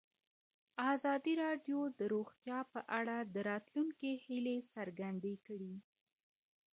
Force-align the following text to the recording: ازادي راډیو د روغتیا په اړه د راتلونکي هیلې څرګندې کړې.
ازادي 0.93 1.33
راډیو 1.43 1.79
د 1.99 2.01
روغتیا 2.13 2.59
په 2.73 2.79
اړه 2.99 3.17
د 3.33 3.35
راتلونکي 3.49 4.11
هیلې 4.25 4.57
څرګندې 4.73 5.35
کړې. 5.45 5.75